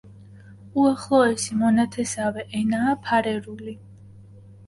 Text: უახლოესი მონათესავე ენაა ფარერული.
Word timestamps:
უახლოესი 0.83 1.57
მონათესავე 1.59 2.45
ენაა 2.61 2.95
ფარერული. 3.09 3.77